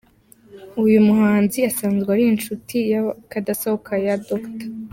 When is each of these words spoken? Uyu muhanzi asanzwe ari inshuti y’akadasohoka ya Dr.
Uyu 0.83 0.99
muhanzi 1.07 1.57
asanzwe 1.69 2.09
ari 2.15 2.23
inshuti 2.33 2.75
y’akadasohoka 2.91 3.91
ya 4.05 4.15
Dr. 4.27 4.69